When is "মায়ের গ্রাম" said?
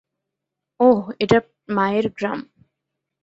1.69-2.39